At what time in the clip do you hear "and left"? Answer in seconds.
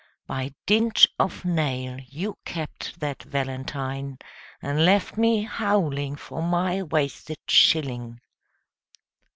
4.59-5.15